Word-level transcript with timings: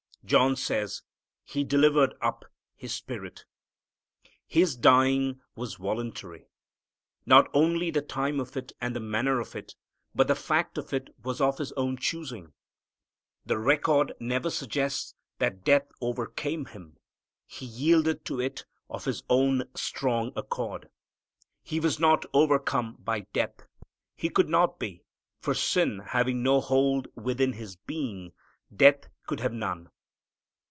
John 0.23 0.55
says, 0.55 1.01
"He 1.43 1.65
delivered 1.65 2.13
up 2.21 2.45
His 2.75 2.93
spirit." 2.93 3.43
His 4.47 4.77
dying 4.77 5.41
was 5.55 5.75
voluntary. 5.75 6.47
Not 7.25 7.49
only 7.53 7.91
the 7.91 8.03
time 8.03 8.39
of 8.39 8.55
it 8.55 8.71
and 8.79 8.95
the 8.95 9.01
manner 9.01 9.41
of 9.41 9.57
it, 9.57 9.75
but 10.15 10.29
the 10.29 10.35
fact 10.35 10.77
of 10.77 10.93
it 10.93 11.09
was 11.21 11.41
of 11.41 11.57
His 11.57 11.73
own 11.73 11.97
choosing. 11.97 12.53
The 13.45 13.57
record 13.57 14.13
never 14.21 14.49
suggests 14.49 15.15
that 15.39 15.65
death 15.65 15.87
overcame 15.99 16.65
Him. 16.67 16.95
He 17.45 17.65
yielded 17.65 18.23
to 18.25 18.39
it 18.39 18.63
of 18.89 19.03
His 19.05 19.23
own 19.29 19.63
strong 19.75 20.31
accord. 20.37 20.87
He 21.61 21.81
was 21.81 21.99
not 21.99 22.25
overcome 22.31 22.95
by 22.99 23.21
death. 23.33 23.67
He 24.15 24.29
could 24.29 24.47
not 24.47 24.79
be, 24.79 25.03
for 25.39 25.53
sin 25.53 25.99
having 26.09 26.41
no 26.41 26.61
hold 26.61 27.09
within 27.15 27.53
His 27.53 27.75
being, 27.75 28.31
death 28.73 29.09
could 29.25 29.41
have 29.41 29.51
none. 29.51 29.89